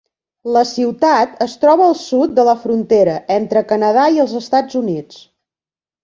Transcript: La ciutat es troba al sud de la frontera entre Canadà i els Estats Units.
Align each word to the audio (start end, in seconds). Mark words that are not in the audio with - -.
La 0.53 0.61
ciutat 0.67 1.33
es 1.45 1.51
troba 1.65 1.83
al 1.87 1.91
sud 2.03 2.33
de 2.39 2.45
la 2.47 2.55
frontera 2.63 3.17
entre 3.35 3.61
Canadà 3.73 4.07
i 4.17 4.17
els 4.25 4.33
Estats 4.39 4.79
Units. 4.81 5.21